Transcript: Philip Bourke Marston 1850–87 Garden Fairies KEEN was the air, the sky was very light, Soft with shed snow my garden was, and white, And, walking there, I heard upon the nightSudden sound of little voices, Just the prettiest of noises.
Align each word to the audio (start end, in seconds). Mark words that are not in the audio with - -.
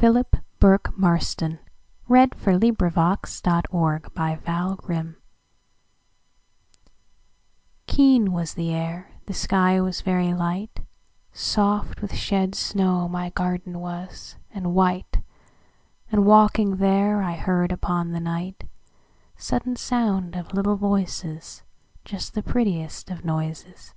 Philip 0.00 0.34
Bourke 0.58 0.98
Marston 0.98 1.60
1850–87 2.08 3.62
Garden 3.70 4.80
Fairies 4.82 5.14
KEEN 7.86 8.32
was 8.32 8.54
the 8.54 8.74
air, 8.74 9.12
the 9.26 9.32
sky 9.34 9.80
was 9.80 10.00
very 10.00 10.34
light, 10.34 10.80
Soft 11.32 12.02
with 12.02 12.12
shed 12.12 12.56
snow 12.56 13.08
my 13.08 13.30
garden 13.30 13.78
was, 13.78 14.34
and 14.50 14.74
white, 14.74 15.22
And, 16.10 16.26
walking 16.26 16.78
there, 16.78 17.22
I 17.22 17.34
heard 17.36 17.70
upon 17.70 18.10
the 18.10 18.18
nightSudden 19.38 19.76
sound 19.78 20.34
of 20.34 20.52
little 20.54 20.74
voices, 20.74 21.62
Just 22.04 22.34
the 22.34 22.42
prettiest 22.42 23.12
of 23.12 23.24
noises. 23.24 23.94